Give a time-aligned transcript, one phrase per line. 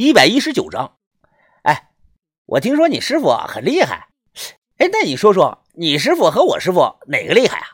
[0.00, 0.96] 一百一十九章。
[1.62, 1.92] 哎，
[2.46, 4.08] 我听说你师傅很厉害。
[4.78, 7.66] 哎，那你说说，你师傅和我师傅哪个厉害啊？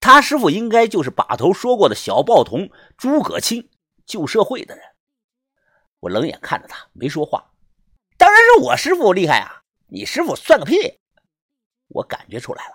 [0.00, 2.68] 他师傅应该就是把头说过的小报童
[2.98, 3.70] 诸葛青，
[4.04, 4.84] 旧社会的人。
[6.00, 7.52] 我冷眼看着他，没说话。
[8.18, 9.62] 当然是我师傅厉害啊！
[9.86, 11.00] 你师傅算个屁！
[11.88, 12.74] 我感觉出来了，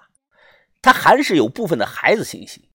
[0.82, 2.68] 他还是有部分的孩子心性。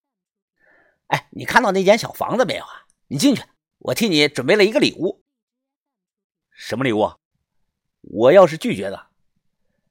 [1.09, 2.86] 哎，你看到那间小房子没有啊？
[3.09, 3.43] 你进去，
[3.79, 5.25] 我替你准备了一个礼物。
[6.61, 7.11] 什么礼物？
[8.03, 9.08] 我要是拒绝了，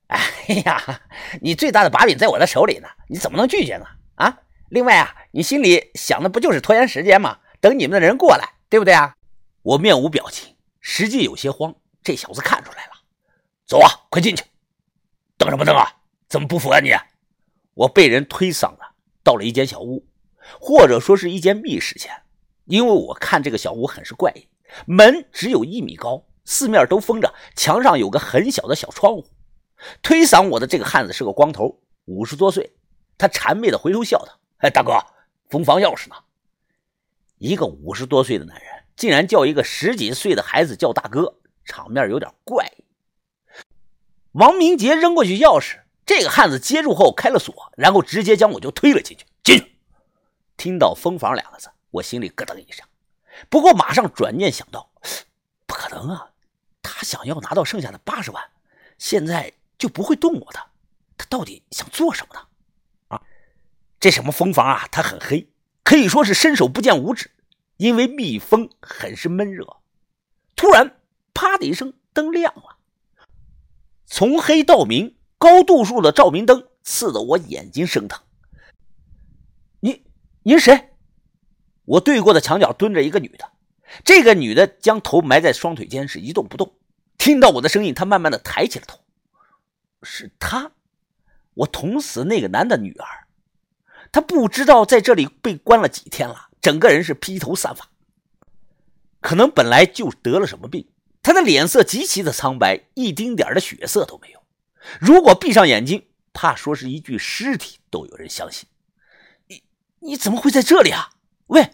[0.05, 0.19] 哎
[0.63, 1.01] 呀，
[1.41, 3.87] 你最大的把柄在我的手里呢，你怎么能拒绝呢？
[4.13, 4.41] 啊！
[4.69, 7.39] 另外啊，你心里想的不就是拖延时间吗？
[7.59, 9.15] 等你们的人过来，对不对啊？
[9.63, 11.73] 我面无表情，实际有些慌。
[12.03, 12.91] 这小子看出来了，
[13.65, 14.43] 走啊，快进去！
[15.37, 16.01] 等什么等啊？
[16.27, 16.91] 怎么不服啊你？
[17.73, 20.05] 我被人推搡了，到了一间小屋，
[20.61, 22.21] 或者说是一间密室前。
[22.65, 24.47] 因为我看这个小屋很是怪异，
[24.85, 29.23] 门只有一米高，四面都封着，墙上有个很小的小窗户。
[30.01, 32.73] 推搡我的这个汉子是个光头，五十多岁。
[33.19, 34.93] 他谄媚的回头笑道：“哎，大哥，
[35.47, 36.15] 封房钥匙呢？”
[37.37, 42.67] 一个五十多岁的男人竟然叫一个十几岁的孩子叫大哥，场面有点怪。
[44.31, 49.23] 王明杰扔过去钥匙，这个汉子接住后开了锁，然后直接将我就推了进去。
[49.43, 49.75] 进去！
[50.57, 51.69] 听到“封房”两个字。
[51.91, 52.83] 我心里咯噔一声，
[53.51, 54.89] 不过马上转念想到，
[55.67, 56.31] 不可能啊！
[56.99, 58.43] 他想要拿到剩下的八十万，
[58.97, 60.59] 现在就不会动我的。
[61.17, 62.45] 他到底想做什么呢？
[63.07, 63.21] 啊，
[64.01, 64.85] 这什么蜂房啊？
[64.91, 65.49] 它很黑，
[65.85, 67.31] 可以说是伸手不见五指，
[67.77, 69.77] 因为蜜蜂，很是闷热。
[70.57, 70.99] 突然，
[71.33, 72.75] 啪的一声，灯亮了，
[74.05, 78.21] 从黑到明，高度数的照明灯刺得我眼睛生疼。
[79.79, 80.03] 你，
[80.43, 80.89] 你是谁？
[81.85, 83.49] 我对过的墙角蹲着一个女的，
[84.03, 86.75] 这个女的将头埋在双腿间，是一动不动。
[87.19, 88.97] 听到我的声音，他慢慢的抬起了头，
[90.01, 90.71] 是她，
[91.53, 93.27] 我捅死那个男的女儿。
[94.11, 97.89] 他不知道在这里被关了几天了，整个人是披头散发，
[99.19, 100.89] 可能本来就得了什么病。
[101.21, 104.41] 他的脸色极其的苍白，一丁点的血色都没有。
[104.99, 108.67] 如果闭上眼睛，怕说是一具尸体都有人相信。
[109.47, 109.61] 你
[109.99, 111.09] 你怎么会在这里啊？
[111.47, 111.73] 喂！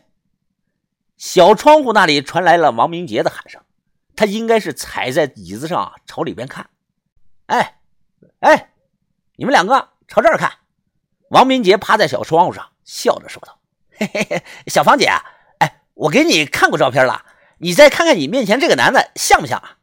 [1.15, 3.61] 小窗户那里传来了王明杰的喊声，
[4.15, 6.69] 他应该是踩在椅子上朝里边看。
[7.47, 7.79] 哎，
[8.39, 8.71] 哎，
[9.35, 10.51] 你们两个朝这儿看。
[11.29, 13.59] 王明杰趴在小窗户上，笑着说道
[13.97, 15.11] ：“嘿嘿嘿，小芳姐，
[15.59, 17.25] 哎，我给你看过照片了，
[17.57, 19.77] 你再看看你面前这个男的像不像啊？”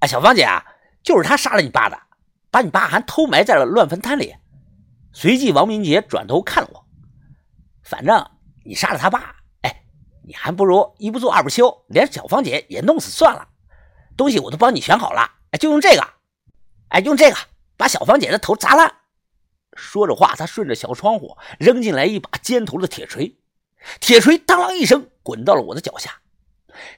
[0.00, 0.64] 哎，小芳姐啊，
[1.02, 1.98] 就是他杀了你爸的，
[2.50, 4.36] 把你爸还偷埋在了乱坟滩里。
[5.12, 6.86] 随即，王明杰转头看我，
[7.82, 8.30] 反正
[8.64, 9.36] 你杀了他爸。
[10.30, 13.48] 你还不如一不做二不休，连小芳姐也弄死算了。
[14.16, 16.06] 东西我都帮你选好了，哎，就用这个，
[16.90, 17.36] 哎，用这个
[17.76, 18.94] 把小芳姐的头砸烂。
[19.74, 23.40] 说着话，他顺着小窗户扔进来一把尖头的铁锤，
[23.98, 26.20] 铁锤当啷一声滚到了我的脚下。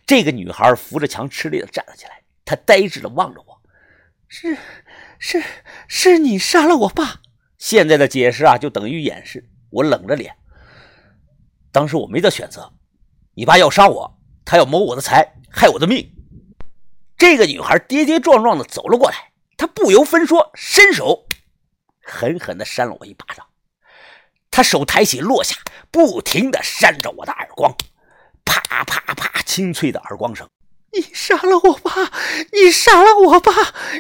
[0.05, 3.63] 这个女孩扶着墙吃力的站了起来，她呆滞的望着我
[4.29, 4.59] ：“是，
[5.19, 5.43] 是，
[5.89, 7.23] 是你杀了我爸。”
[7.57, 9.49] 现在的解释啊，就等于掩饰。
[9.71, 10.37] 我冷着脸，
[11.71, 12.71] 当时我没得选择。
[13.35, 16.13] 你爸要杀我，他要谋我的财，害我的命。
[17.17, 21.27] 这个女孩跌跌撞撞的走了过来，她不由分说，伸手
[22.03, 23.47] 狠狠的扇了我一巴掌。
[24.51, 25.57] 她手抬起落下，
[25.91, 27.75] 不停的扇着我的耳光，
[28.45, 30.47] 啪啪啪，清脆的耳光声。
[30.93, 32.13] 你杀了我爸！
[32.53, 33.51] 你杀了我爸！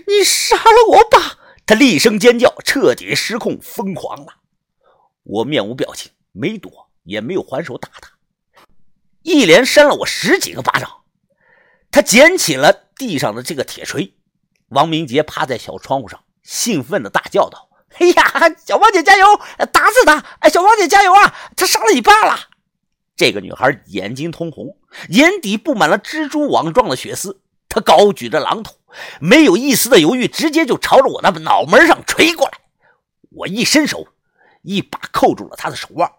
[0.07, 1.39] 你杀了我爸！
[1.65, 4.35] 她厉声尖叫，彻底失控，疯狂了。
[5.23, 8.12] 我面无表情，没躲，也没有还手打他。
[9.23, 11.03] 一连扇了我十几个巴掌，
[11.91, 14.15] 他捡起了地上的这个铁锤。
[14.69, 17.69] 王明杰趴在小窗户上，兴奋的大叫道
[17.99, 19.27] ：“哎呀，小芳姐加油，
[19.73, 20.25] 打死他！
[20.41, 22.39] 哎，小芳姐加油啊，他杀了你爸了！”
[23.15, 24.79] 这个女孩眼睛通红，
[25.11, 27.41] 眼底布满了蜘蛛网状的血丝。
[27.69, 28.75] 她高举着榔头，
[29.19, 32.59] 没有一丝的犹豫，直接就朝着我的脑门上锤过来。
[33.31, 34.09] 我一伸手，
[34.63, 36.11] 一把扣住了她的手腕。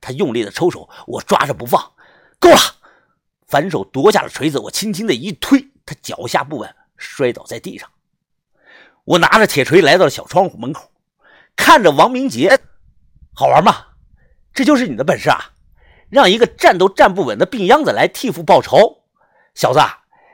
[0.00, 1.92] 她用力的抽手，我抓着不放。
[2.38, 2.58] 够了！
[3.46, 7.88] 反手夺下了锤子，我轻轻的一推，他脚下不稳，摔倒在地上。
[9.04, 10.90] 我拿着铁锤来到了小窗户门口，
[11.54, 12.58] 看着王明杰，
[13.32, 13.86] 好玩吗？
[14.52, 15.52] 这就是你的本事啊！
[16.10, 19.04] 让一个站都站不稳的病秧子来替父报仇，
[19.54, 19.80] 小子，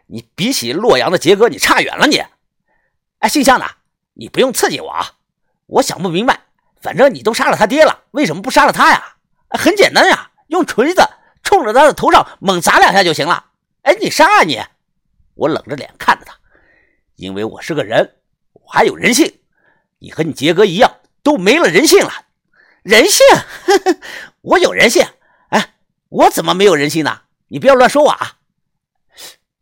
[0.07, 2.23] 你比起洛阳的杰哥，你差远了你！
[3.19, 3.67] 哎，姓向的，
[4.15, 5.17] 你不用刺激我啊！
[5.67, 6.41] 我想不明白，
[6.81, 9.17] 反正你都杀了他爹了，为什么不杀了他呀？
[9.51, 11.03] 很简单呀，用锤子。
[11.53, 13.51] 冲着他的头上猛砸两下就行了。
[13.83, 14.59] 哎，你杀啊你！
[15.35, 16.35] 我冷着脸看着他，
[17.17, 18.17] 因为我是个人，
[18.55, 19.41] 我还有人性。
[19.99, 22.11] 你和你杰哥一样，都没了人性了。
[22.83, 23.21] 人性？
[24.41, 25.07] 我有人性。
[25.51, 25.75] 哎，
[26.09, 27.21] 我怎么没有人性呢？
[27.49, 28.39] 你不要乱说我啊！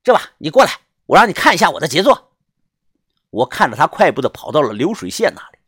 [0.04, 0.70] 这吧，你过来，
[1.06, 2.30] 我让你看一下我的杰作。
[3.30, 5.58] 我看着他快步的跑到了流水线那里，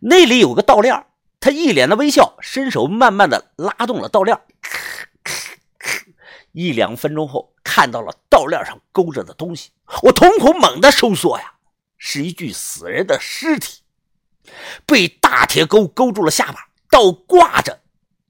[0.00, 1.06] 那里有个倒链，
[1.38, 4.36] 他一脸的微笑，伸手慢慢的拉动了倒链。
[6.56, 9.72] 一两分钟后，看到了倒链上勾着的东西，
[10.04, 11.56] 我瞳孔猛地收缩呀，
[11.98, 13.82] 是一具死人的尸体，
[14.86, 17.82] 被大铁钩勾住了下巴，倒挂着，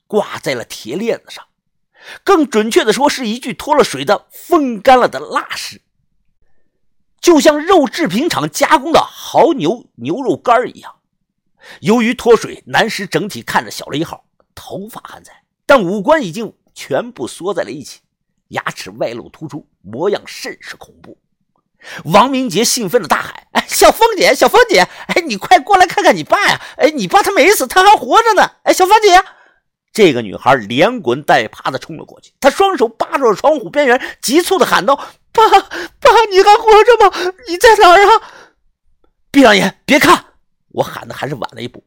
[0.09, 1.47] 挂在了铁链子上。
[2.25, 5.83] 更准确的说，是一具脱了水的风干了的蜡尸，
[7.21, 10.97] 就像肉制品厂加工的牦牛牛肉干一样。
[11.81, 18.01] 由于脱水，男尸整体看着小了一号，头发还在，但五官已经全部缩在了一起。
[18.49, 21.19] 牙齿外露突出，模样甚是恐怖。
[22.05, 26.61] 王明杰兴奋的大喊：“哎，小芳姐，小芳姐，哎，你快过来看看你爸呀！
[26.79, 28.53] 哎，你爸他没死，他还活着呢！
[28.65, 29.23] 哎，小芳姐！”
[29.93, 34.95] 这个女孩连滚带爬的冲了过去，她双手扒住了窗户边缘，急促的喊道
[35.33, 37.33] ：“爸，爸，你还活着吗？
[37.49, 38.23] 你在哪儿啊？”
[39.31, 40.25] 闭上眼，别看！
[40.69, 41.85] 我喊的还是晚了一步。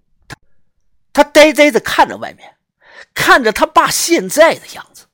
[1.11, 2.55] 他呆呆的看着外面，
[3.13, 5.05] 看着他爸现在的样子。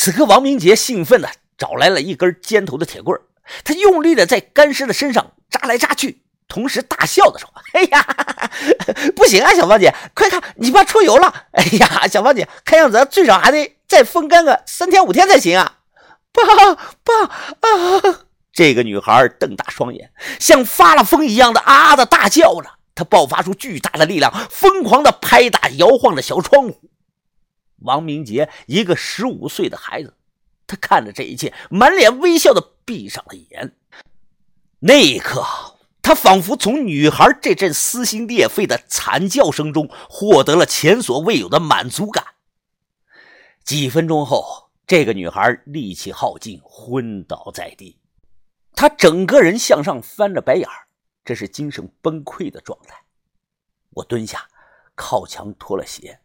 [0.00, 3.20] 此刻，王明杰兴奋地找来了一根尖头的铁棍
[3.64, 8.06] 他用力地在干尸的身上扎来扎去，同时大笑地说：“哎呀，
[9.16, 11.46] 不行啊，小芳姐，快看，你爸出油了！
[11.50, 15.78] 哎呀，小芳姐，看样子最少还得再风干个三天五天才行啊！”
[16.30, 16.44] 爸
[17.02, 18.20] 爸啊！
[18.52, 26.82] 这个女孩瞪大双眼，像发了疯一样的啊的大叫着，她爆发出巨大的力量，疯狂地拍打摇晃着小窗户。
[27.80, 30.14] 王明杰，一个十五岁的孩子，
[30.66, 33.74] 他看着这一切，满脸微笑的闭上了眼。
[34.80, 35.44] 那一刻，
[36.02, 42.24] 他仿佛从女孩这阵撕心裂肺的惨叫声中获得了前所未有的满足感。
[43.64, 47.98] 几分钟后，这个女孩力气耗尽，昏倒在地，
[48.74, 50.68] 她整个人向上翻着白眼
[51.24, 52.96] 这是精神崩溃的状态。
[53.90, 54.48] 我蹲下，
[54.94, 56.18] 靠墙脱了鞋。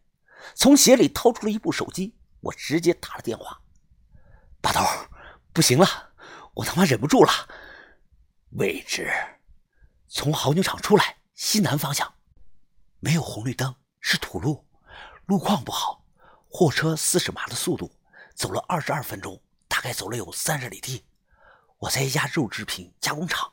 [0.54, 3.60] 从鞋里掏出了一部手机，我直接打了电话。
[4.60, 4.84] 把头，
[5.52, 5.86] 不行了，
[6.54, 7.30] 我他妈忍不住了。
[8.50, 9.10] 位置，
[10.08, 12.14] 从牦牛场出来，西南方向，
[13.00, 14.66] 没有红绿灯，是土路，
[15.26, 16.04] 路况不好，
[16.48, 17.90] 货车四十码的速度，
[18.34, 21.04] 走了二十二分钟，大概走了有三十里地。
[21.78, 23.52] 我在一家肉制品加工厂，